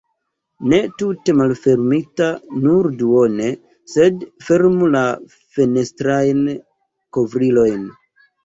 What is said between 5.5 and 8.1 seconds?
fenestrajn kovrilojn.